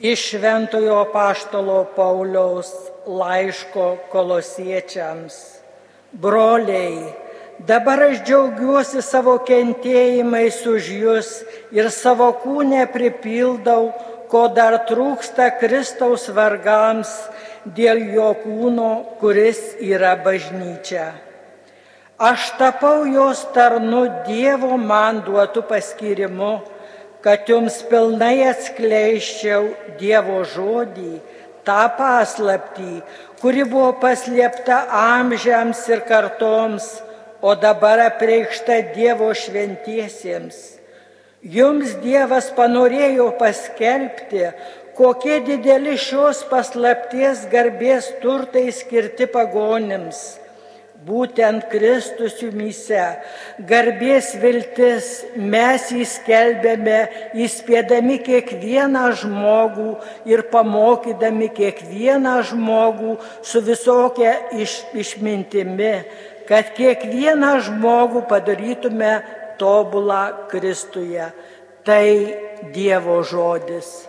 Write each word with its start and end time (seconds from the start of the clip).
Iš 0.00 0.20
Šventojo 0.30 1.08
Paštalo 1.12 1.84
Pauliaus 1.96 2.70
laiško 3.06 3.96
kolosiečiams. 4.12 5.34
Broliai, 6.12 7.02
dabar 7.66 8.04
aš 8.06 8.20
džiaugiuosi 8.22 9.02
savo 9.02 9.34
kentėjimais 9.42 10.60
už 10.70 10.92
jūs 11.00 11.32
ir 11.74 11.90
savo 11.90 12.30
kūnę 12.44 12.86
pripildau, 12.94 13.90
ko 14.30 14.46
dar 14.54 14.78
trūksta 14.86 15.50
Kristaus 15.58 16.28
vargams 16.30 17.10
dėl 17.66 17.98
jo 18.14 18.30
kūno, 18.38 19.18
kuris 19.18 19.74
yra 19.82 20.14
bažnyčia. 20.14 21.10
Aš 22.22 22.52
tapau 22.54 23.02
jos 23.02 23.42
tarnu 23.50 24.06
Dievo 24.30 24.78
man 24.78 25.24
duotų 25.26 25.66
paskirimu, 25.66 26.54
kad 27.24 27.48
jums 27.50 27.80
pilnai 27.90 28.46
atskleiščiau 28.48 29.66
Dievo 29.98 30.40
žodį, 30.46 31.18
tą 31.66 31.82
paslaptį, 31.98 33.02
kuri 33.42 33.66
buvo 33.68 33.92
paslėpta 34.02 34.84
amžiams 35.00 35.82
ir 35.90 36.04
kartoms, 36.08 36.88
o 37.42 37.54
dabar 37.54 38.02
apreikšta 38.08 38.80
Dievo 38.94 39.30
šventiesiems. 39.34 40.58
Jums 41.42 41.94
Dievas 42.02 42.48
panorėjo 42.56 43.30
paskelbti, 43.38 44.48
kokie 44.98 45.38
dideli 45.46 45.94
šios 46.00 46.42
paslapties 46.50 47.44
garbės 47.52 48.10
turtai 48.22 48.66
skirti 48.74 49.28
pagonims 49.30 50.24
būtent 51.06 51.68
Kristus 51.70 52.40
jumise, 52.42 53.04
garbės 53.68 54.32
viltis, 54.42 55.10
mes 55.36 55.86
įskelbėme, 55.94 56.98
įspėdami 57.38 58.18
kiekvieną 58.26 59.04
žmogų 59.22 59.92
ir 60.30 60.44
pamokydami 60.52 61.50
kiekvieną 61.54 62.38
žmogų 62.50 63.18
su 63.46 63.62
visokia 63.62 64.34
iš, 64.58 64.80
išmintimi, 64.92 65.94
kad 66.50 66.74
kiekvieną 66.74 67.58
žmogų 67.68 68.26
padarytume 68.30 69.18
tobulą 69.60 70.48
Kristuje. 70.50 71.30
Tai 71.86 72.06
Dievo 72.74 73.22
žodis. 73.24 74.08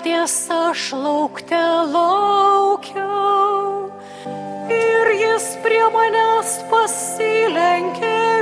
Viešpaties 0.00 0.48
aš 0.48 0.96
laukte 0.96 1.60
laukiau 1.92 3.92
ir 4.72 5.06
jis 5.20 5.48
prie 5.60 5.84
manęs 5.92 6.54
pasilenkė 6.72 8.40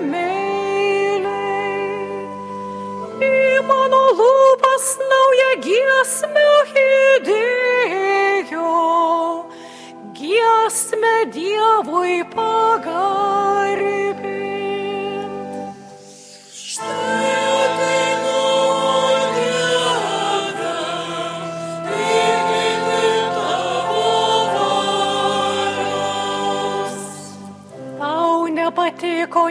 mano 3.66 4.02
lūpas 4.20 4.86
naują 5.10 5.50
giesmę 5.66 6.48
įdėjo, 6.86 8.70
giesmę 10.14 11.16
Dievui 11.34 12.22
pagarbint. 12.36 13.97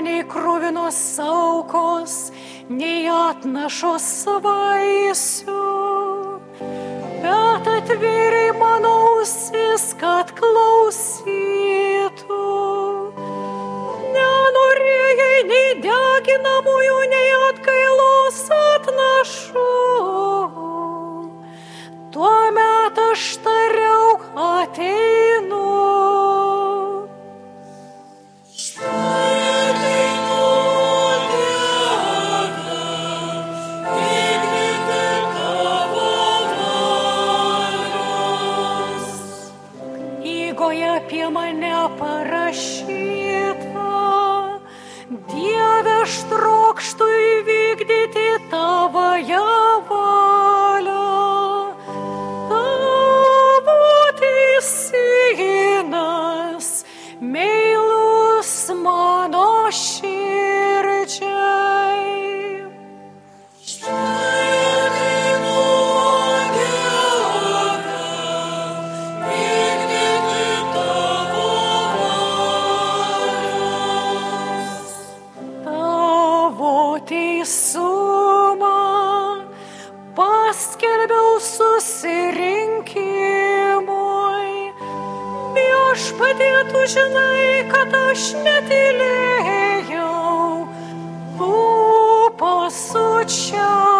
Nei 0.03 0.23
krūvinos 0.29 0.97
saukos, 1.15 2.31
nei 2.69 3.07
atnašos 3.09 4.07
vaisių, 4.43 5.65
bet 7.23 7.69
atvėrė 7.73 8.47
mano 8.59 8.93
ausis, 9.17 9.89
kad 10.01 10.31
klausytų. 10.37 11.25
Nenorėjai 14.13 15.39
nei 15.51 15.75
deginamųjų, 15.87 16.97
nei 17.13 17.29
atgailos 17.49 18.41
atnašų. 18.61 19.67
Tuomet 22.15 23.05
aš 23.11 23.29
tariau 23.45 24.17
ateinu. 24.47 25.16
Parašyta. 42.47 43.91
Dieve, 45.27 45.95
aš 46.03 46.15
trokštų 46.31 47.07
įvykdyti 47.27 48.27
tavąją 48.51 49.46
viešpatie, 85.97 86.55
tu 86.71 86.79
žinai, 86.93 87.65
kad 87.71 87.93
aš 87.93 88.31
netilėjau, 88.45 90.07
lūpas 91.41 92.81
sučiaupęs. 92.91 93.96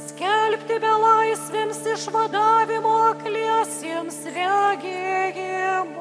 skelbti 0.08 0.76
be 0.84 0.92
laisvėms 1.04 1.81
išvadavimo 1.94 2.94
akliesiems 3.12 4.19
regėjimų. 4.37 6.00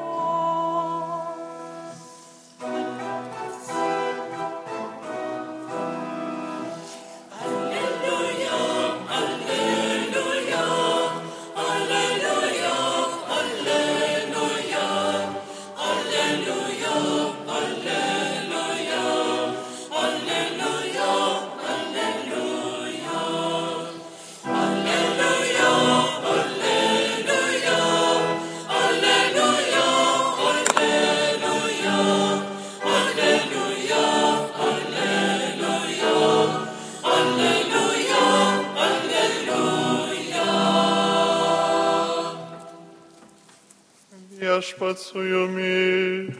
Viešpat 44.90 45.06
su 45.06 45.22
jumis. 45.22 46.36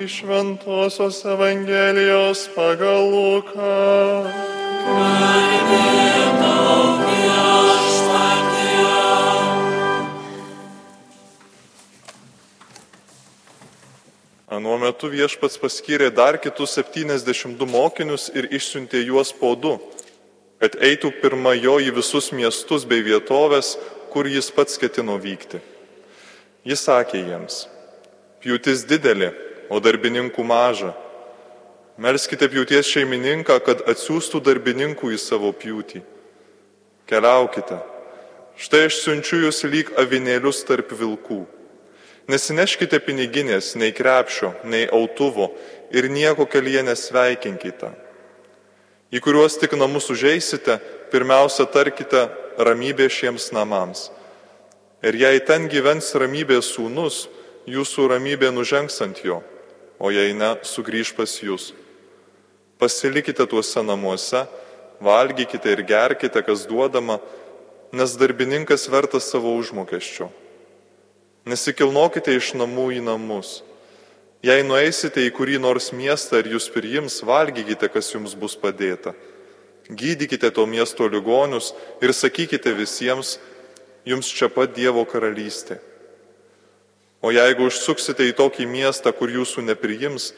Iš 0.00 0.22
Ventosios 0.22 1.24
Evangelijos 1.24 2.48
pagal 2.54 3.10
Luką. 3.10 4.24
Anuo 14.48 14.76
metu 14.78 15.08
viešpats 15.08 15.56
paskyrė 15.56 16.10
dar 16.12 16.36
kitus 16.36 16.76
72 16.76 17.64
mokinius 17.64 18.28
ir 18.34 18.52
išsiuntė 18.52 19.00
juos 19.06 19.32
po 19.32 19.54
du, 19.56 19.78
kad 20.60 20.76
eitų 20.76 21.14
pirma 21.22 21.54
jo 21.56 21.78
į 21.80 21.94
visus 21.96 22.30
miestus 22.36 22.84
bei 22.84 23.00
vietovės, 23.00 23.78
kur 24.12 24.28
jis 24.28 24.50
pats 24.52 24.76
ketino 24.80 25.16
vykti. 25.20 25.60
Jis 26.68 26.82
sakė 26.84 27.22
jiems, 27.24 27.62
pjūtis 28.44 28.84
didelė, 28.88 29.30
o 29.72 29.80
darbininkų 29.80 30.44
maža. 30.44 30.92
Melskite 32.00 32.48
pjūties 32.50 32.88
šeimininką, 32.90 33.56
kad 33.64 33.84
atsiųstų 33.88 34.40
darbininkų 34.44 35.14
į 35.14 35.20
savo 35.20 35.52
pjūtį. 35.56 36.02
Keliaukite. 37.08 37.80
Štai 38.60 38.84
aš 38.90 39.00
siunčiu 39.04 39.40
jūs 39.46 39.62
lyg 39.64 39.94
avinėlius 40.00 40.60
tarp 40.68 40.92
vilkų. 40.92 41.42
Nesineškite 42.30 43.00
piniginės, 43.02 43.72
nei 43.80 43.94
krepšio, 43.96 44.52
nei 44.68 44.84
autuvo 44.92 45.48
ir 45.96 46.10
nieko 46.12 46.44
kelyje 46.46 46.84
nesveikinkite. 46.86 47.90
Į 49.10 49.18
kuriuos 49.24 49.56
tik 49.58 49.74
namus 49.74 50.06
užeisite, 50.12 50.78
pirmiausia 51.10 51.66
tarkite 51.66 52.28
ramybė 52.62 53.08
šiems 53.10 53.48
namams. 53.50 54.08
Ir 55.02 55.16
jei 55.18 55.40
ten 55.42 55.66
gyvens 55.72 56.12
ramybės 56.14 56.68
sūnus, 56.76 57.24
jūsų 57.66 58.06
ramybė 58.12 58.52
nužengs 58.54 59.00
ant 59.02 59.22
jo, 59.24 59.40
o 59.98 60.12
jei 60.14 60.34
ne, 60.36 60.54
sugrįž 60.62 61.14
pas 61.16 61.32
jūs. 61.42 61.72
Pasilikite 62.78 63.46
tuose 63.50 63.82
namuose, 63.82 64.44
valgykite 65.02 65.74
ir 65.74 65.82
gerkite, 65.88 66.44
kas 66.46 66.66
duodama, 66.68 67.18
nes 67.92 68.14
darbininkas 68.20 68.86
vertas 68.92 69.26
savo 69.32 69.56
užmokesčio. 69.58 70.30
Nesikilnokite 71.50 72.36
iš 72.36 72.54
namų 72.60 72.86
į 73.00 73.02
namus. 73.08 73.60
Jei 74.40 74.62
nueisite 74.64 75.20
į 75.26 75.34
kurį 75.36 75.58
nors 75.60 75.90
miestą 75.92 76.38
ir 76.40 76.54
jūs 76.54 76.70
priims, 76.72 77.18
valgykite, 77.20 77.90
kas 77.92 78.08
jums 78.14 78.32
bus 78.32 78.54
padėta. 78.56 79.12
Gydykite 79.90 80.48
to 80.56 80.64
miesto 80.70 81.08
ligonius 81.12 81.74
ir 82.00 82.14
sakykite 82.16 82.72
visiems, 82.78 83.36
jums 84.08 84.30
čia 84.32 84.48
pat 84.48 84.72
Dievo 84.72 85.04
karalystė. 85.04 85.76
O 87.20 87.34
jeigu 87.34 87.68
užsuksite 87.68 88.24
į 88.30 88.36
tokį 88.38 88.64
miestą, 88.64 89.12
kur 89.12 89.28
jūsų 89.28 89.66
nepriims, 89.66 90.30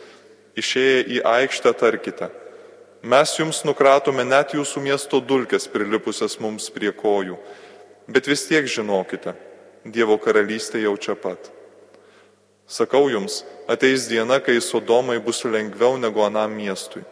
išėję 0.58 0.98
į 1.06 1.22
aikštę 1.36 1.70
tarkite, 1.78 2.32
mes 3.06 3.38
jums 3.38 3.62
nukratome 3.62 4.26
net 4.26 4.56
jūsų 4.58 4.82
miesto 4.82 5.22
dulkes 5.22 5.70
prilipusias 5.70 6.40
mums 6.42 6.66
prie 6.74 6.90
kojų, 6.90 7.38
bet 8.10 8.26
vis 8.26 8.48
tiek 8.50 8.66
žinokite, 8.66 9.38
Dievo 9.86 10.18
karalystė 10.18 10.82
jau 10.82 10.98
čia 10.98 11.14
pat. 11.14 11.52
Sakau 12.66 13.10
jums, 13.10 13.42
ateis 13.68 14.06
diena, 14.08 14.40
kai 14.40 14.60
Sodomai 14.60 15.18
bus 15.18 15.44
lengviau 15.44 15.98
negu 15.98 16.22
anam 16.24 16.54
miestui. 16.54 17.04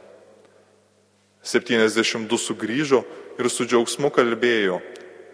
72 1.43 2.39
sugrįžo 2.39 3.03
ir 3.41 3.49
su 3.49 3.65
džiaugsmu 3.65 4.11
kalbėjo, 4.13 4.81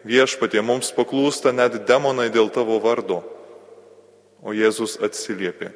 viešpatie 0.07 0.63
mums 0.63 0.93
paklūsta 0.95 1.53
net 1.53 1.83
demonai 1.87 2.29
dėl 2.31 2.51
tavo 2.55 2.79
vardo. 2.83 3.23
O 4.43 4.55
Jėzus 4.55 5.01
atsiliepė. 5.03 5.73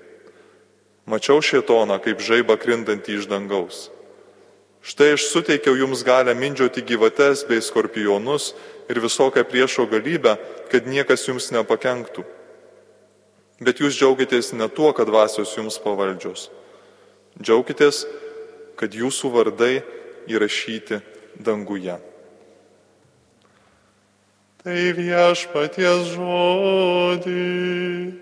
Mačiau 1.11 1.43
šietoną 1.43 1.99
kaip 2.05 2.21
žaibą 2.23 2.55
krintantį 2.61 3.19
iš 3.19 3.27
dangaus. 3.27 3.89
Štai 4.81 5.17
aš 5.17 5.27
suteikiau 5.33 5.75
jums 5.77 6.05
galę 6.07 6.33
mindžioti 6.39 6.85
gyvates 6.87 7.43
bei 7.49 7.61
skorpionus 7.61 8.55
ir 8.89 9.01
visokią 9.03 9.45
priešo 9.45 9.85
galybę, 9.91 10.39
kad 10.71 10.87
niekas 10.87 11.27
jums 11.29 11.51
nepakenktų. 11.53 12.25
Bet 13.61 13.83
jūs 13.83 13.99
džiaugitės 13.99 14.55
ne 14.57 14.69
tuo, 14.73 14.93
kad 14.97 15.09
dvasios 15.11 15.53
jums 15.57 15.77
pavaldžios. 15.85 16.49
Džiaukitės, 17.41 18.05
kad 18.81 18.97
jūsų 18.97 19.33
vardai 19.35 19.75
įrašyti 20.31 21.03
danguje. 21.45 21.99
Tai 24.61 24.81
viešpaties 24.97 26.17
žodis. 26.17 28.20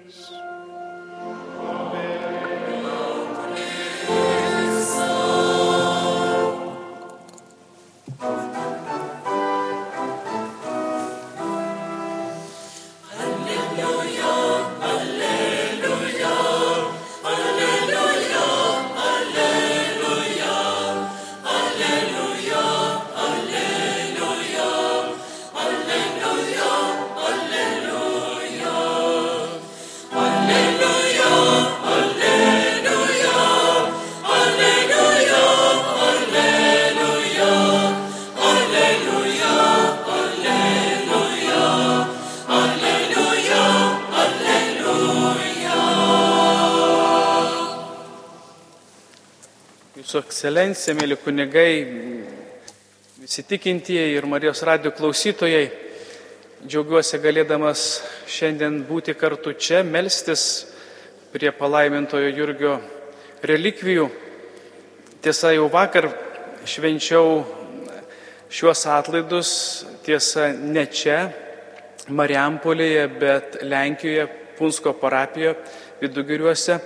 Ekscelencija, 50.38 50.95
mėly 50.95 51.16
kunigai, 51.18 51.71
visi 53.18 53.42
tikintieji 53.42 54.12
ir 54.14 54.26
Marijos 54.30 54.61
radio 54.62 54.92
klausytojai, 54.95 55.64
džiaugiuosi 56.62 57.18
galėdamas 57.18 57.80
šiandien 58.30 58.76
būti 58.87 59.16
kartu 59.18 59.50
čia, 59.59 59.80
melstis 59.83 60.45
prie 61.33 61.50
palaimintojo 61.50 62.30
Jurgio 62.30 62.76
relikvijų. 63.50 64.04
Tiesa, 65.26 65.50
jau 65.57 65.66
vakar 65.75 66.07
švenčiau 66.62 67.42
šiuos 68.47 68.85
atlaidus, 68.95 69.50
tiesa, 70.07 70.52
ne 70.54 70.87
čia, 70.87 71.18
Marijampolėje, 72.14 73.11
bet 73.18 73.59
Lenkijoje, 73.66 74.30
Punsko 74.54 74.95
parapijoje, 75.02 75.59
Vidugiriuose 75.99 76.78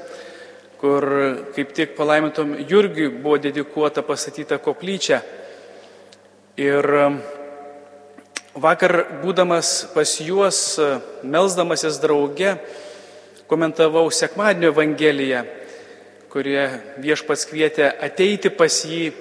kur 0.82 1.06
kaip 1.54 1.72
tik 1.72 1.94
palaimintom 1.94 2.56
Jurgiui 2.66 3.08
buvo 3.14 3.38
dedikuota 3.38 4.02
pastatyta 4.02 4.58
koplyčia. 4.58 5.22
Ir 6.58 6.92
um, 7.06 7.20
vakar 8.58 8.98
būdamas 9.22 9.92
pas 9.94 10.18
juos, 10.20 10.58
melzdamasis 11.22 12.02
drauge, 12.02 12.56
komentavau 13.46 14.10
Sekmadienio 14.10 14.74
Evangeliją, 14.74 15.46
kurie 16.34 16.66
viešpats 17.00 17.46
kvietė 17.46 17.88
ateiti 18.02 18.50
pas 18.50 18.82
jį 18.84 19.12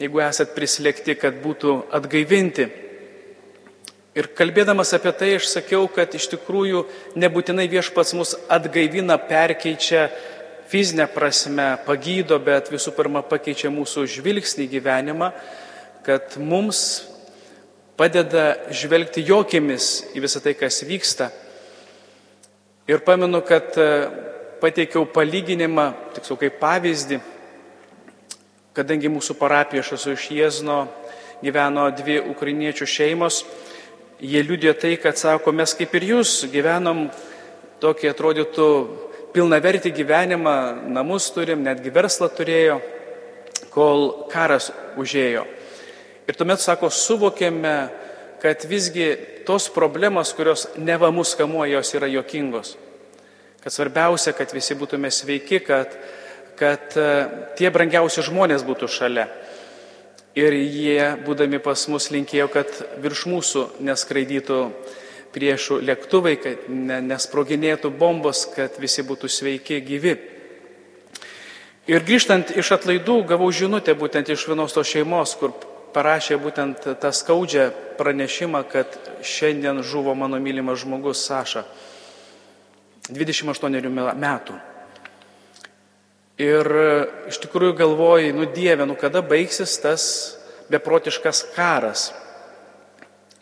jeigu 0.00 0.22
esat 0.24 0.54
prislėgti, 0.56 1.16
kad 1.18 1.36
būtų 1.42 1.76
atgaivinti. 1.94 2.66
Ir 4.14 4.28
kalbėdamas 4.38 4.92
apie 4.94 5.10
tai, 5.18 5.30
aš 5.38 5.48
sakiau, 5.50 5.88
kad 5.90 6.12
iš 6.14 6.28
tikrųjų 6.36 6.84
nebūtinai 7.18 7.66
viešpats 7.70 8.14
mus 8.14 8.34
atgaivina, 8.52 9.18
perkeičia 9.18 10.06
fizinę 10.68 11.06
prasme, 11.12 11.74
pagydo, 11.86 12.38
bet 12.42 12.70
visų 12.72 12.94
pirma 12.96 13.22
pakeičia 13.26 13.70
mūsų 13.72 14.06
žvilgsnį 14.16 14.66
gyvenimą, 14.72 15.30
kad 16.06 16.36
mums 16.40 16.80
padeda 17.98 18.70
žvelgti 18.74 19.24
jokiamis 19.24 19.90
į 20.16 20.24
visą 20.24 20.42
tai, 20.44 20.56
kas 20.58 20.82
vyksta. 20.86 21.30
Ir 22.90 23.04
pamenu, 23.06 23.40
kad 23.46 23.76
e, 23.80 23.90
pateikiau 24.60 25.06
palyginimą, 25.08 25.90
tiksliau 26.16 26.40
kaip 26.40 26.58
pavyzdį, 26.60 27.20
kadangi 28.76 29.12
mūsų 29.12 29.38
parapijoje, 29.38 29.86
aš 29.86 29.94
esu 29.98 30.16
iš 30.16 30.26
Jėzno, 30.34 30.80
gyveno 31.44 31.86
dvi 31.96 32.18
ukrainiečių 32.34 32.88
šeimos 32.88 33.44
jie 34.24 34.42
liūdė 34.44 34.74
tai, 34.78 34.94
kad 35.00 35.18
sako, 35.18 35.52
mes 35.52 35.74
kaip 35.76 35.94
ir 35.98 36.06
jūs 36.14 36.44
gyvenom 36.52 37.08
tokį 37.82 38.10
atrodytų 38.12 38.68
pilna 39.34 39.58
verti 39.58 39.90
gyvenimą, 39.90 40.56
namus 40.94 41.26
turim, 41.34 41.64
netgi 41.66 41.90
verslą 41.90 42.30
turėjo, 42.30 42.78
kol 43.74 44.06
karas 44.30 44.70
užėjo. 45.00 45.42
Ir 46.24 46.38
tuomet, 46.38 46.62
sako, 46.62 46.88
suvokėme, 46.94 47.74
kad 48.40 48.64
visgi 48.70 49.10
tos 49.44 49.66
problemos, 49.74 50.32
kurios 50.36 50.68
neva 50.78 51.10
mus 51.12 51.34
kamuoja, 51.36 51.80
jos 51.80 51.94
yra 51.98 52.08
jokingos. 52.12 52.76
Kad 53.64 53.74
svarbiausia, 53.74 54.34
kad 54.36 54.52
visi 54.54 54.76
būtume 54.78 55.10
sveiki, 55.12 55.60
kad, 55.64 55.92
kad 56.60 56.94
e, 57.00 57.08
tie 57.58 57.70
brangiausi 57.74 58.24
žmonės 58.24 58.64
būtų 58.64 58.88
šalia. 58.92 59.26
Ir 60.38 60.54
jie, 60.58 61.00
būdami 61.24 61.60
pas 61.62 61.86
mus, 61.88 62.10
linkėjo, 62.12 62.48
kad 62.52 62.70
virš 63.02 63.24
mūsų 63.30 63.64
neskraidytų 63.86 64.60
priešų 65.34 65.80
lėktuvai, 65.84 66.36
kad 66.40 66.68
nesproginėtų 66.70 67.90
bombos, 67.98 68.46
kad 68.54 68.78
visi 68.80 69.04
būtų 69.06 69.30
sveiki, 69.30 69.80
gyvi. 69.84 70.14
Ir 71.90 72.04
grįžtant 72.06 72.54
iš 72.56 72.70
atlaidų, 72.78 73.18
gavau 73.28 73.50
žinutę 73.52 73.92
būtent 73.98 74.30
iš 74.32 74.46
vienos 74.48 74.72
tos 74.72 74.88
šeimos, 74.88 75.34
kur 75.36 75.52
parašė 75.94 76.38
būtent 76.40 76.86
tą 77.02 77.10
skaudžią 77.12 77.68
pranešimą, 77.98 78.62
kad 78.70 78.94
šiandien 79.22 79.82
žuvo 79.84 80.14
mano 80.16 80.40
mylimas 80.40 80.80
žmogus 80.82 81.26
Saša, 81.28 81.66
28 83.10 83.92
metų. 84.16 84.56
Ir 86.40 86.66
e, 86.66 86.86
iš 87.30 87.38
tikrųjų 87.44 87.76
galvoji, 87.78 88.32
nu 88.34 88.48
Dieve, 88.50 88.88
nu 88.88 88.96
kada 88.98 89.20
baigsis 89.22 89.76
tas 89.78 90.04
beprotiškas 90.72 91.44
karas. 91.54 92.08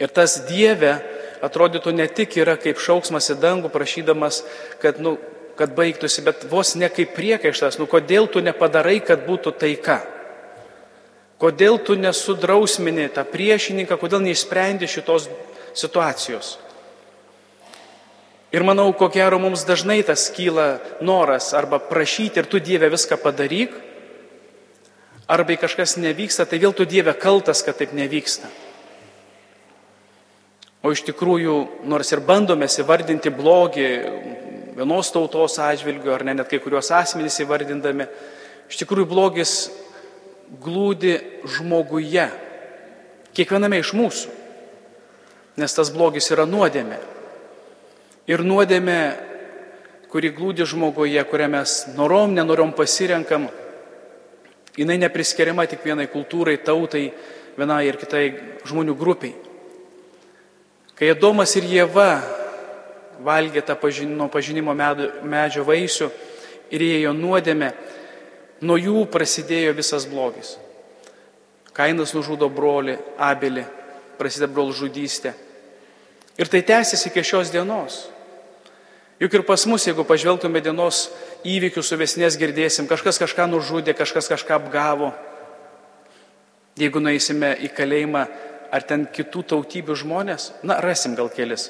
Ir 0.02 0.12
tas 0.12 0.42
Dieve 0.48 0.98
atrodytų 1.42 1.92
ne 1.96 2.06
tik 2.06 2.36
yra 2.38 2.56
kaip 2.60 2.80
šauksmas 2.80 3.32
į 3.34 3.38
dangų, 3.42 3.70
prašydamas, 3.74 4.42
kad, 4.82 5.00
nu, 5.02 5.16
kad 5.58 5.74
baigtųsi, 5.76 6.24
bet 6.24 6.46
vos 6.50 6.74
ne 6.78 6.88
kaip 6.92 7.14
priekaištas, 7.16 7.80
nu 7.82 7.88
kodėl 7.90 8.30
tu 8.30 8.42
nepadarai, 8.44 9.00
kad 9.04 9.26
būtų 9.26 9.54
taika. 9.58 10.00
Kodėl 11.42 11.80
tu 11.82 11.96
nesudrausmini 11.98 13.08
tą 13.10 13.24
priešininką, 13.26 13.98
kodėl 13.98 14.22
neišsprendi 14.22 14.86
šitos 14.86 15.26
situacijos. 15.74 16.56
Ir 18.52 18.62
manau, 18.68 18.92
ko 18.92 19.08
gero 19.08 19.40
mums 19.40 19.64
dažnai 19.64 20.02
tas 20.04 20.28
kyla 20.30 20.76
noras 21.00 21.54
arba 21.56 21.80
prašyti 21.80 22.42
ir 22.42 22.46
tu 22.46 22.60
Dieve 22.60 22.90
viską 22.92 23.16
padaryk, 23.18 23.72
arba 25.26 25.54
jei 25.54 25.62
kažkas 25.62 25.96
nevyksta, 25.96 26.44
tai 26.46 26.60
vėl 26.60 26.76
tu 26.76 26.84
Dieve 26.84 27.16
kaltas, 27.16 27.64
kad 27.64 27.80
taip 27.80 27.96
nevyksta. 27.96 28.52
O 30.82 30.90
iš 30.90 31.04
tikrųjų, 31.06 31.56
nors 31.86 32.10
ir 32.10 32.24
bandome 32.26 32.66
įvardinti 32.66 33.30
blogį 33.30 33.88
vienos 34.74 35.12
tautos 35.14 35.58
atžvilgiu, 35.62 36.10
ar 36.10 36.24
ne 36.26 36.34
net 36.34 36.48
kai 36.50 36.58
kuriuos 36.62 36.90
asmenys 36.96 37.38
įvardindami, 37.44 38.08
iš 38.66 38.80
tikrųjų 38.80 39.06
blogis 39.06 39.52
glūdi 40.62 41.14
žmoguje, 41.54 42.24
kiekviename 43.36 43.78
iš 43.78 43.92
mūsų, 43.96 44.32
nes 45.62 45.76
tas 45.76 45.92
blogis 45.94 46.30
yra 46.34 46.48
nuodėmė. 46.48 46.98
Ir 48.32 48.42
nuodėmė, 48.46 48.98
kuri 50.10 50.32
glūdi 50.34 50.66
žmoguje, 50.68 51.22
kurią 51.30 51.48
mes 51.52 51.76
norom, 51.94 52.34
nenorom 52.34 52.74
pasirenkam, 52.74 53.46
jinai 54.76 54.98
nepriskiriama 55.04 55.68
tik 55.70 55.86
vienai 55.86 56.08
kultūrai, 56.10 56.58
tautai, 56.64 57.06
vienai 57.54 57.84
ir 57.86 58.02
kitai 58.02 58.26
žmonių 58.66 58.98
grupiai. 58.98 59.51
Kai 61.02 61.08
Adomas 61.10 61.50
ir 61.58 61.64
Jėva 61.66 62.20
valgė 63.26 63.58
tą 63.66 63.74
pažinimo, 63.74 64.28
pažinimo 64.30 64.70
medžio 64.70 65.64
vaisių 65.66 66.06
ir 66.70 66.84
ėjo 66.86 67.10
nuodėmė, 67.18 67.72
nuo 68.62 68.76
jų 68.78 69.00
prasidėjo 69.10 69.72
visas 69.74 70.06
blogis. 70.06 70.52
Kainas 71.74 72.12
nužudo 72.14 72.46
broli 72.46 72.94
Abelį, 73.18 73.64
prasideda 74.14 74.52
brol 74.54 74.70
žudystė. 74.70 75.32
Ir 76.38 76.46
tai 76.46 76.62
tęsiasi 76.70 77.10
iki 77.10 77.26
šios 77.32 77.50
dienos. 77.50 78.04
Juk 79.18 79.34
ir 79.34 79.42
pas 79.42 79.66
mus, 79.66 79.88
jeigu 79.90 80.06
pažvelgtume 80.06 80.62
dienos 80.62 81.08
įvykių 81.42 81.82
suvesnės, 81.82 82.38
girdėsim, 82.38 82.86
kažkas 82.86 83.18
kažką 83.18 83.50
nužudė, 83.50 83.98
kažkas 83.98 84.30
kažką 84.30 84.54
apgavo. 84.60 85.10
Jeigu 86.78 87.02
nueisime 87.02 87.56
į 87.66 87.74
kalėjimą, 87.74 88.26
ar 88.72 88.84
ten 88.88 89.04
kitų 89.06 89.44
tautybių 89.52 89.96
žmonės, 90.02 90.50
na, 90.64 90.78
rasim 90.80 91.16
gal 91.18 91.28
kelis, 91.32 91.68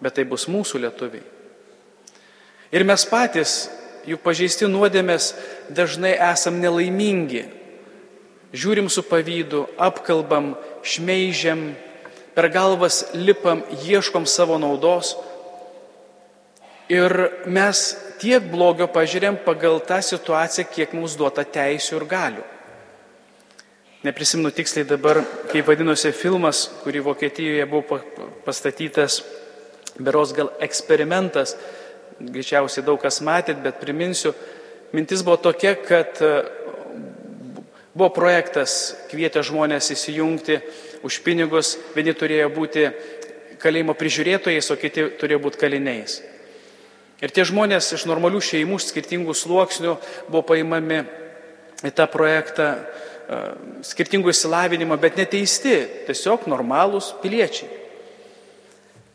bet 0.00 0.16
tai 0.18 0.24
bus 0.28 0.46
mūsų 0.50 0.84
lietuviai. 0.84 1.24
Ir 2.72 2.84
mes 2.86 3.04
patys, 3.08 3.68
juk 4.06 4.22
pažeisti 4.22 4.68
nuodėmės, 4.70 5.32
dažnai 5.72 6.14
esam 6.30 6.60
nelaimingi. 6.62 7.46
Žiūrim 8.54 8.86
su 8.92 9.02
pavydu, 9.04 9.66
apkalbam, 9.76 10.54
šmeižiam, 10.86 11.72
per 12.36 12.48
galvas 12.52 13.02
lipam, 13.16 13.64
ieškom 13.84 14.24
savo 14.28 14.56
naudos, 14.60 15.16
Ir 16.88 17.12
mes 17.44 17.80
tiek 18.16 18.46
blogio 18.48 18.86
pažiūrėm 18.88 19.42
pagal 19.44 19.76
tą 19.84 19.98
situaciją, 20.00 20.64
kiek 20.72 20.94
mums 20.96 21.18
duota 21.20 21.44
teisų 21.44 21.98
ir 21.98 22.06
galių. 22.08 22.44
Neprisimenu 24.06 24.52
tiksliai 24.54 24.86
dabar, 24.86 25.18
kaip 25.50 25.66
vadinosi 25.66 26.12
filmas, 26.14 26.68
kurį 26.84 27.00
Vokietijoje 27.02 27.64
buvo 27.66 27.96
pastatytas, 28.44 29.24
beros 29.98 30.30
gal 30.36 30.52
eksperimentas, 30.62 31.56
greičiausiai 32.20 32.84
daug 32.86 33.00
kas 33.02 33.18
matėt, 33.26 33.58
bet 33.64 33.80
priminsiu, 33.82 34.30
mintis 34.94 35.24
buvo 35.26 35.40
tokia, 35.48 35.74
kad 35.82 36.22
e, 36.22 36.30
buvo 37.90 38.12
projektas, 38.14 38.94
kvietė 39.10 39.42
žmonės 39.42 39.90
įsijungti 39.96 40.60
už 41.02 41.18
pinigus, 41.26 41.74
vieni 41.96 42.14
turėjo 42.14 42.52
būti 42.54 42.86
kalėjimo 43.58 43.98
prižiūrėtojais, 43.98 44.70
o 44.70 44.78
kiti 44.78 45.08
turėjo 45.18 45.42
būti 45.42 45.62
kaliniais. 45.64 46.20
Ir 47.18 47.34
tie 47.34 47.42
žmonės 47.42 47.90
iš 47.98 48.06
normalių 48.06 48.46
šeimų, 48.46 48.78
skirtingų 48.78 49.34
sluoksnių 49.34 49.98
buvo 50.30 50.46
paimami 50.54 51.02
į 51.82 51.94
tą 51.98 52.06
projektą 52.10 52.76
skirtingų 53.84 54.32
įsilavinimą, 54.32 54.96
bet 55.00 55.18
neteisti, 55.20 55.74
tiesiog 56.06 56.46
normalūs 56.48 57.12
piliečiai. 57.22 57.68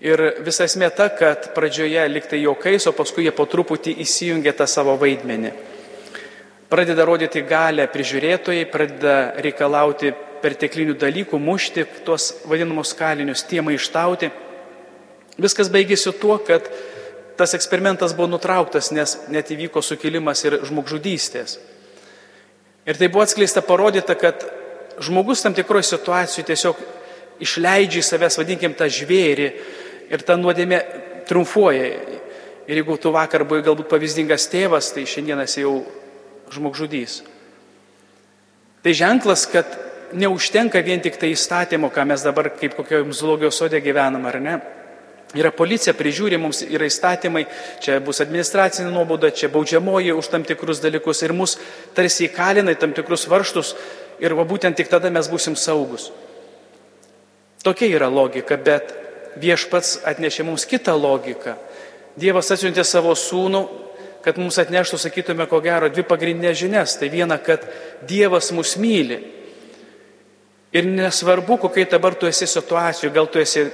Ir 0.03 0.19
visa 0.43 0.67
esmė 0.67 0.89
ta, 0.91 1.07
kad 1.15 1.53
pradžioje 1.55 2.03
liktai 2.11 2.41
jokais, 2.43 2.85
o 2.89 2.93
paskui 2.95 3.23
jie 3.23 3.31
po 3.31 3.45
truputį 3.47 3.95
įsijungia 4.03 4.51
tą 4.57 4.67
savo 4.67 4.97
vaidmenį. 4.99 5.53
Pradeda 6.69 7.05
rodyti 7.07 7.43
galę 7.47 7.85
prižiūrėtojai, 7.87 8.65
pradeda 8.69 9.15
reikalauti 9.45 10.11
perteklinių 10.43 10.97
dalykų, 10.99 11.39
mušti 11.39 11.85
tuos 12.03 12.33
vadinamus 12.49 12.91
kalinius, 12.99 13.45
tie 13.47 13.63
maištauti. 13.63 14.29
Viskas 15.39 15.71
baigėsi 15.71 16.11
tuo, 16.19 16.35
kad 16.43 16.67
tas 17.39 17.55
eksperimentas 17.55 18.13
buvo 18.17 18.27
nutrauktas, 18.35 18.91
nes 18.91 19.15
net 19.31 19.53
įvyko 19.55 19.81
sukilimas 19.81 20.43
ir 20.45 20.59
žmogžudystės. 20.67 21.57
Ir 22.83 22.99
tai 22.99 23.07
buvo 23.07 23.23
atskleista 23.23 23.63
parodyta, 23.63 24.15
kad 24.19 24.43
žmogus 25.03 25.41
tam 25.43 25.55
tikroje 25.55 25.87
situacijoje 25.87 26.47
tiesiog 26.51 26.81
išleidžia 27.43 28.03
į 28.03 28.07
savęs, 28.07 28.37
vadinkim, 28.39 28.75
tą 28.77 28.89
žvėrį 28.91 29.47
ir 30.11 30.25
ta 30.25 30.35
nuodėmė 30.39 30.79
triumfuoja. 31.29 31.87
Ir 32.67 32.79
jeigu 32.79 32.97
tu 32.99 33.11
vakar 33.11 33.43
buvai 33.47 33.63
galbūt 33.65 33.89
pavyzdingas 33.91 34.47
tėvas, 34.51 34.91
tai 34.95 35.07
šiandienas 35.09 35.57
jau 35.59 35.81
žmogžudys. 36.53 37.21
Tai 38.83 38.93
ženklas, 38.95 39.47
kad 39.51 39.67
neužtenka 40.15 40.79
vien 40.83 41.01
tik 41.03 41.17
tai 41.19 41.33
įstatymo, 41.33 41.89
ką 41.91 42.05
mes 42.07 42.23
dabar 42.23 42.51
kaip 42.55 42.75
kokioje 42.77 43.15
zoologijos 43.15 43.57
sode 43.59 43.79
gyvenam, 43.83 44.27
ar 44.27 44.39
ne? 44.43 44.55
Yra 45.33 45.49
policija, 45.49 45.95
prižiūri, 45.97 46.37
mums 46.37 46.61
yra 46.61 46.85
įstatymai, 46.85 47.47
čia 47.81 47.97
bus 48.05 48.21
administracinė 48.21 48.91
nuobauda, 48.93 49.31
čia 49.33 49.49
baudžiamoji 49.49 50.13
už 50.13 50.29
tam 50.29 50.43
tikrus 50.45 50.81
dalykus 50.83 51.23
ir 51.25 51.33
mus 51.33 51.57
tarsi 51.97 52.27
įkalina 52.27 52.75
į 52.75 52.81
tam 52.83 52.93
tikrus 52.93 53.25
varštus 53.31 53.73
ir 54.21 54.35
va 54.37 54.45
būtent 54.45 54.77
tik 54.77 54.91
tada 54.91 55.09
mes 55.09 55.29
būsim 55.31 55.57
saugus. 55.57 56.11
Tokia 57.65 57.89
yra 57.95 58.11
logika, 58.13 58.59
bet 58.61 58.93
viešpats 59.41 60.03
atnešė 60.05 60.45
mums 60.45 60.67
kitą 60.69 60.93
logiką. 60.99 61.55
Dievas 62.19 62.51
atsiuntė 62.53 62.83
savo 62.85 63.15
sūnų, 63.17 63.63
kad 64.23 64.37
mums 64.37 64.59
atneštų, 64.61 64.99
sakytume, 65.01 65.47
ko 65.49 65.59
gero, 65.63 65.89
dvi 65.91 66.05
pagrindinės 66.07 66.59
žinias. 66.59 66.97
Tai 66.99 67.09
viena, 67.11 67.39
kad 67.41 67.65
Dievas 68.07 68.51
mus 68.55 68.75
myli. 68.79 69.17
Ir 70.73 70.87
nesvarbu, 70.89 71.57
kokiai 71.65 71.89
dabar 71.89 72.15
tu 72.17 72.29
esi 72.29 72.47
situacijų, 72.49 73.11
gal 73.13 73.27
tu 73.29 73.41
esi 73.41 73.65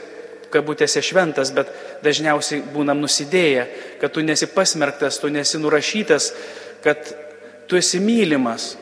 kabutėse 0.53 1.01
šventas, 1.06 1.51
bet 1.56 1.72
dažniausiai 2.06 2.62
būnam 2.74 3.00
nusidėję, 3.01 3.65
kad 4.01 4.13
tu 4.13 4.24
nesi 4.25 4.50
pasmerktas, 4.51 5.20
tu 5.22 5.32
nesi 5.34 5.60
nurašytas, 5.62 6.32
kad 6.84 7.12
tu 7.70 7.77
esi 7.79 8.01
mylimas. 8.01 8.74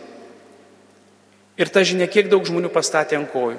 Ir 1.58 1.72
ta 1.74 1.82
žinia, 1.82 2.08
kiek 2.12 2.30
daug 2.30 2.46
žmonių 2.46 2.70
pastatė 2.74 3.18
ant 3.18 3.32
kojų. 3.34 3.58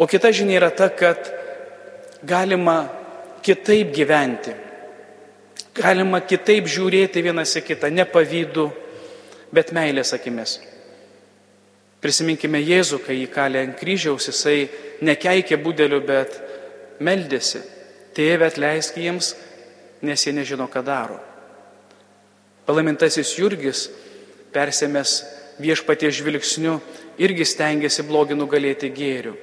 O 0.00 0.06
kita 0.08 0.30
žinia 0.32 0.56
yra 0.62 0.70
ta, 0.72 0.88
kad 0.88 1.28
galima 2.24 2.88
kitaip 3.44 3.92
gyventi. 3.92 4.54
Galima 5.76 6.22
kitaip 6.24 6.66
žiūrėti 6.68 7.22
vienas 7.24 7.52
į 7.56 7.64
kitą, 7.68 7.90
ne 7.92 8.06
pavydu, 8.08 8.70
bet 9.54 9.74
meilės 9.76 10.14
akimis. 10.16 10.58
Prisiminkime 12.00 12.62
Jėzų, 12.64 13.02
kai 13.04 13.18
jį 13.18 13.26
kalė 13.32 13.64
ant 13.66 13.76
kryžiaus, 13.76 14.30
jisai 14.30 14.70
nekeikė 15.04 15.58
būdeliu, 15.60 16.00
bet 16.06 16.38
meldėsi. 17.04 17.60
Tėve 18.16 18.48
atleisk 18.48 18.96
jiems, 18.98 19.34
nes 20.02 20.24
jie 20.24 20.32
nežino, 20.34 20.66
ką 20.72 20.82
daro. 20.84 21.18
Palaimintasis 22.66 23.34
Jurgis, 23.36 23.88
persėmęs 24.54 25.14
viešpatie 25.60 26.10
žvilgsniu, 26.14 26.78
irgi 27.20 27.44
stengiasi 27.44 28.04
blogį 28.08 28.38
nugalėti 28.38 28.90
gėriu. 28.94 29.36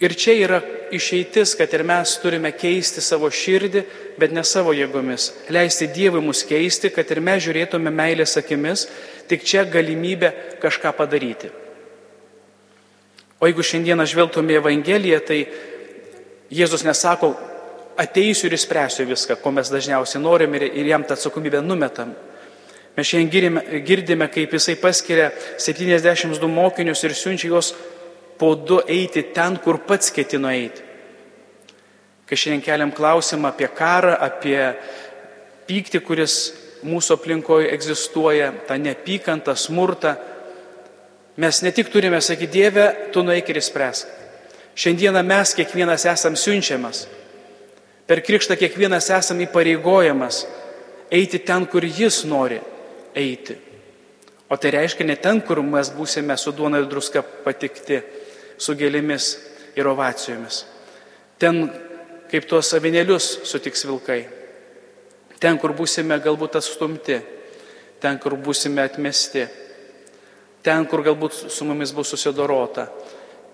Ir 0.00 0.14
čia 0.16 0.36
yra 0.38 0.60
išeitis, 0.94 1.54
kad 1.58 1.72
ir 1.74 1.84
mes 1.86 2.12
turime 2.22 2.52
keisti 2.56 3.02
savo 3.04 3.30
širdį, 3.30 3.82
bet 4.20 4.34
ne 4.34 4.44
savo 4.46 4.74
jėgomis. 4.76 5.30
Leisti 5.52 5.88
Dievui 5.90 6.22
mus 6.24 6.42
keisti, 6.46 6.90
kad 6.94 7.10
ir 7.10 7.22
mes 7.24 7.42
žiūrėtume 7.44 7.92
meilės 7.94 8.36
akimis, 8.40 8.86
tik 9.30 9.44
čia 9.46 9.64
galimybė 9.64 10.32
kažką 10.62 10.92
padaryti. 10.98 11.50
O 13.40 13.48
jeigu 13.48 13.64
šiandieną 13.64 14.04
žvelgtume 14.10 14.52
į 14.52 14.60
Evangeliją, 14.60 15.20
tai 15.24 15.44
Jėzus 16.50 16.82
nesako, 16.84 17.30
ateisiu 18.00 18.48
ir 18.48 18.56
išspręsiu 18.56 19.06
viską, 19.06 19.36
ko 19.40 19.52
mes 19.54 19.70
dažniausiai 19.70 20.22
norim 20.22 20.54
ir, 20.58 20.66
ir 20.66 20.90
jam 20.90 21.04
tą 21.06 21.14
atsakomybę 21.14 21.62
numetam. 21.62 22.12
Mes 22.96 23.06
šiandien 23.06 23.60
girdime, 23.86 24.26
kaip 24.28 24.52
jisai 24.56 24.74
paskiria 24.80 25.30
72 25.58 26.50
mokinius 26.50 27.04
ir 27.06 27.14
siunčia 27.14 27.48
juos 27.52 27.70
po 28.40 28.54
du 28.56 28.80
eiti 28.88 29.26
ten, 29.34 29.58
kur 29.60 29.82
pats 29.84 30.08
ketino 30.16 30.48
eiti. 30.48 30.86
Kai 32.24 32.38
šiandien 32.38 32.64
keliam 32.64 32.92
klausimą 32.94 33.50
apie 33.50 33.68
karą, 33.76 34.14
apie 34.16 34.56
pyktį, 35.68 36.00
kuris 36.06 36.36
mūsų 36.86 37.18
aplinkoje 37.18 37.68
egzistuoja, 37.74 38.52
tą 38.68 38.78
neapykantą, 38.80 39.52
smurtą, 39.58 40.14
mes 41.36 41.60
ne 41.66 41.72
tik 41.76 41.90
turime 41.92 42.20
sakyti, 42.24 42.52
Dieve, 42.54 42.86
tu 43.12 43.24
nueik 43.26 43.50
ir 43.50 43.60
įspręsk. 43.60 44.16
Šiandieną 44.80 45.20
mes 45.26 45.52
kiekvienas 45.58 46.06
esam 46.08 46.38
siunčiamas. 46.38 47.04
Per 48.08 48.22
krikštą 48.24 48.56
kiekvienas 48.56 49.10
esam 49.12 49.42
įpareigojamas 49.44 50.44
eiti 51.12 51.42
ten, 51.44 51.66
kur 51.66 51.84
Jis 51.84 52.22
nori 52.30 52.60
eiti. 53.14 53.58
O 54.50 54.56
tai 54.56 54.72
reiškia 54.74 55.06
ne 55.06 55.18
ten, 55.18 55.42
kur 55.46 55.60
mes 55.62 55.92
būsime 55.94 56.34
su 56.38 56.54
duona 56.56 56.80
ir 56.80 56.88
druska 56.90 57.22
patikti, 57.44 58.00
su 58.60 58.76
gėlėmis 58.76 59.30
ir 59.78 59.88
ovacijomis. 59.88 60.64
Ten, 61.40 61.64
kaip 62.30 62.46
tuos 62.48 62.74
avinėlius 62.76 63.40
sutiks 63.48 63.86
vilkai. 63.88 64.20
Ten, 65.40 65.56
kur 65.58 65.72
būsime 65.72 66.18
galbūt 66.20 66.58
atstumti, 66.60 67.16
ten, 68.00 68.18
kur 68.20 68.36
būsime 68.36 68.84
atmesti, 68.84 69.46
ten, 70.62 70.84
kur 70.86 71.02
galbūt 71.06 71.48
su 71.48 71.64
mumis 71.64 71.94
bus 71.96 72.12
susidorota, 72.12 72.90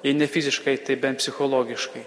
jei 0.02 0.14
ne 0.14 0.26
fiziškai, 0.26 0.80
tai 0.82 0.98
bent 0.98 1.22
psichologiškai. 1.22 2.04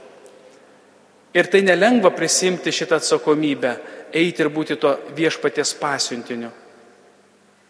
Ir 1.39 1.47
tai 1.47 1.61
nelengva 1.61 2.11
prisimti 2.11 2.73
šitą 2.73 2.97
atsakomybę, 2.99 3.75
eiti 4.11 4.43
ir 4.43 4.49
būti 4.51 4.75
to 4.81 4.95
viešpaties 5.15 5.75
pasiuntiniu. 5.79 6.49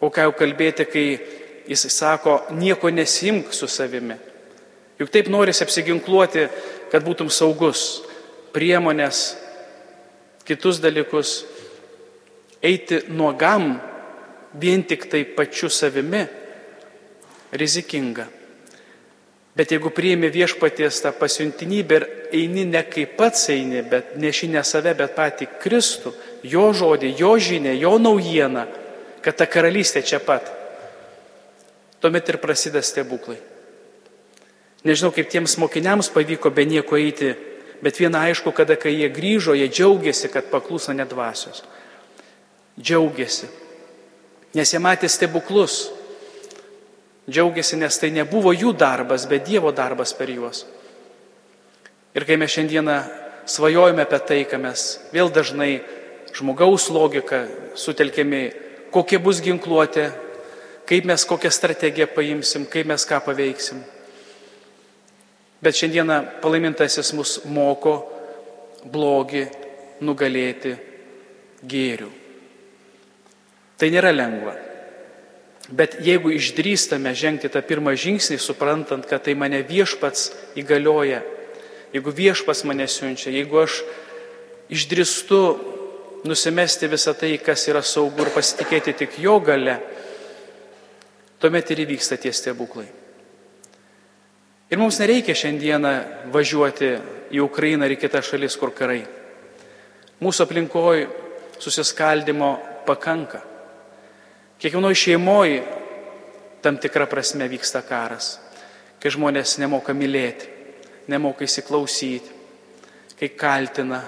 O 0.00 0.08
ką 0.08 0.24
jau 0.26 0.34
kalbėti, 0.34 0.86
kai 0.88 1.06
jis 1.68 1.86
sako, 1.92 2.40
nieko 2.56 2.90
nesimk 2.90 3.52
su 3.54 3.68
savimi. 3.68 4.16
Juk 5.00 5.08
taip 5.08 5.30
norisi 5.32 5.64
apsiginkluoti, 5.64 6.44
kad 6.92 7.04
būtum 7.06 7.30
saugus, 7.32 8.02
priemonės, 8.52 9.30
kitus 10.44 10.80
dalykus. 10.82 11.44
Eiti 12.60 13.06
nuogam 13.08 13.78
vien 14.60 14.82
tik 14.84 15.06
tai 15.08 15.22
pačiu 15.24 15.70
savimi 15.72 16.26
rizikinga. 17.56 18.26
Bet 19.56 19.72
jeigu 19.72 19.90
priimi 19.90 20.28
viešpaties 20.30 21.00
tą 21.02 21.10
pasiuntinybę 21.16 21.96
ir 21.96 22.06
eini 22.36 22.66
ne 22.68 22.82
kaip 22.86 23.16
pats 23.18 23.48
eini, 23.50 23.80
bet 23.82 24.14
neši 24.20 24.48
ne 24.52 24.62
save, 24.64 24.92
bet 24.94 25.16
patį 25.16 25.48
Kristų, 25.62 26.12
jo 26.44 26.68
žodį, 26.76 27.14
jo 27.18 27.32
žinę, 27.40 27.74
jo 27.80 27.96
naujieną, 27.98 28.66
kad 29.24 29.36
ta 29.40 29.48
karalystė 29.50 30.04
čia 30.06 30.20
pat. 30.22 30.52
Tuomet 32.00 32.28
ir 32.28 32.38
prasideda 32.40 32.84
stebuklai. 32.84 33.40
Nežinau, 34.84 35.12
kaip 35.12 35.28
tiems 35.28 35.58
mokiniams 35.60 36.08
pavyko 36.12 36.50
be 36.54 36.64
nieko 36.64 36.96
eiti, 36.96 37.34
bet 37.84 37.98
viena 38.00 38.24
aišku, 38.28 38.52
kada 38.56 38.78
kai 38.80 38.94
jie 38.94 39.10
grįžo, 39.12 39.54
jie 39.56 39.68
džiaugiasi, 39.68 40.30
kad 40.32 40.48
pakluso 40.52 40.94
nedvasios. 40.96 41.62
Džiaugiasi. 42.80 43.48
Nes 44.56 44.72
jie 44.72 44.80
matė 44.80 45.08
stebuklus. 45.12 45.90
Džiaugiasi, 47.30 47.76
nes 47.76 47.98
tai 48.00 48.10
nebuvo 48.14 48.54
jų 48.56 48.72
darbas, 48.74 49.28
bet 49.28 49.44
Dievo 49.46 49.70
darbas 49.72 50.14
per 50.16 50.32
juos. 50.32 50.64
Ir 52.16 52.24
kai 52.26 52.40
mes 52.40 52.50
šiandieną 52.50 52.96
svajojame 53.46 54.02
apie 54.02 54.18
tai, 54.26 54.40
ką 54.48 54.58
mes 54.58 54.86
vėl 55.12 55.30
dažnai 55.30 55.76
žmogaus 56.34 56.88
logiką 56.90 57.44
sutelkėme 57.78 58.42
kokia 58.90 59.20
bus 59.22 59.40
ginkluotė, 59.42 60.10
kaip 60.88 61.06
mes 61.06 61.24
kokią 61.26 61.50
strategiją 61.54 62.08
paimsim, 62.14 62.66
kaip 62.66 62.88
mes 62.90 63.06
ką 63.06 63.20
paveiksim. 63.24 63.82
Bet 65.60 65.76
šiandieną 65.76 66.40
palaimintasis 66.40 67.12
mus 67.12 67.38
moko 67.44 67.98
blogį 68.88 69.44
nugalėti 70.00 70.72
gėrių. 71.68 72.08
Tai 73.80 73.88
nėra 73.92 74.12
lengva. 74.12 74.54
Bet 75.70 76.00
jeigu 76.02 76.32
išdrįstame 76.34 77.12
žengti 77.14 77.50
tą 77.52 77.60
pirmą 77.62 77.92
žingsnį, 77.94 78.40
suprantant, 78.42 79.04
kad 79.06 79.22
tai 79.22 79.36
mane 79.38 79.60
viešpats 79.62 80.30
įgalioja, 80.58 81.20
jeigu 81.94 82.14
viešpats 82.14 82.64
mane 82.66 82.88
siunčia, 82.90 83.30
jeigu 83.30 83.60
aš 83.62 83.82
išdrįstu 84.72 85.40
nusimesti 86.26 86.90
visą 86.90 87.14
tai, 87.16 87.36
kas 87.38 87.68
yra 87.70 87.84
saugu 87.86 88.26
ir 88.26 88.32
pasitikėti 88.34 88.96
tik 89.04 89.20
jo 89.22 89.38
gale, 89.44 89.78
tuomet 91.40 91.70
ir 91.70 91.84
įvyksta 91.86 92.18
tie 92.20 92.32
stebuklai. 92.34 92.88
Ir 94.70 94.78
mums 94.78 95.00
nereikia 95.02 95.34
šiandieną 95.34 95.92
važiuoti 96.30 96.90
į 97.34 97.40
Ukrainą 97.42 97.88
ar 97.88 97.94
į 97.94 97.98
kitas 97.98 98.28
šalis, 98.30 98.54
kur 98.58 98.70
karai. 98.70 99.02
Mūsų 100.22 100.44
aplinkoje 100.46 101.08
susiskaldimo 101.58 102.52
pakanka. 102.86 103.40
Kiekvienoje 104.60 104.98
šeimoje 105.00 105.62
tam 106.62 106.76
tikrą 106.78 107.08
prasme 107.10 107.48
vyksta 107.50 107.82
karas, 107.82 108.36
kai 109.00 109.10
žmonės 109.10 109.56
nemoka 109.58 109.94
mylėti, 109.96 110.46
nemoka 111.08 111.46
įsiklausyti, 111.48 112.36
kai 113.18 113.30
kaltina, 113.34 114.02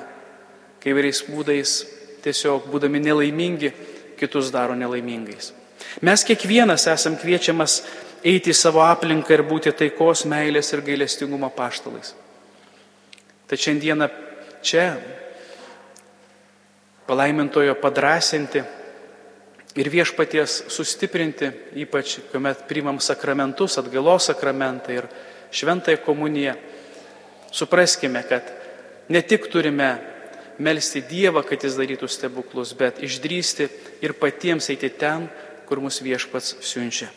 kai 0.79 0.95
vairiais 0.95 1.25
būdais 1.27 1.75
tiesiog 2.23 2.69
būdami 2.71 3.01
nelaimingi, 3.03 3.73
kitus 4.21 4.53
daro 4.55 4.77
nelaimingais. 4.79 5.51
Mes 6.07 6.23
kiekvienas 6.25 6.87
esam 6.93 7.17
kviečiamas 7.19 7.81
eiti 8.25 8.53
į 8.53 8.57
savo 8.57 8.83
aplinką 8.87 9.35
ir 9.35 9.45
būti 9.47 9.73
taikos, 9.77 10.25
meilės 10.31 10.73
ir 10.73 10.85
gailestingumo 10.87 11.51
paštalais. 11.55 12.15
Tad 13.51 13.61
šiandieną 13.61 14.09
čia 14.65 14.87
palaimintojo 17.07 17.75
padrasinti 17.83 18.63
ir 19.77 19.91
viešpaties 19.93 20.63
sustiprinti, 20.73 21.51
ypač 21.83 22.19
kuomet 22.31 22.67
primam 22.69 23.01
sakramentus, 23.01 23.79
atgalos 23.81 24.31
sakramentą 24.31 24.97
ir 24.97 25.09
šventąją 25.53 26.01
komuniją, 26.07 26.55
supraskime, 27.53 28.23
kad 28.29 28.49
ne 29.13 29.21
tik 29.23 29.49
turime 29.53 29.91
melstį 30.63 31.03
Dievą, 31.09 31.43
kad 31.45 31.65
jis 31.65 31.77
darytų 31.77 32.09
stebuklus, 32.09 32.75
bet 32.77 33.03
išdrysti 33.03 33.69
ir 34.05 34.15
patiems 34.17 34.71
eiti 34.73 34.93
ten, 34.97 35.29
kur 35.69 35.81
mus 35.81 36.01
viešpats 36.05 36.59
siunčia. 36.65 37.11